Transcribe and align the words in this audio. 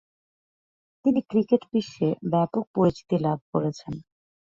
তিনি 1.05 1.19
ক্রিকেট 1.29 1.61
বিশ্বে 1.73 2.09
ব্যাপক 2.31 2.63
পরিচিতি 2.75 3.15
লাভ 3.25 3.39
করেছেন। 3.53 3.93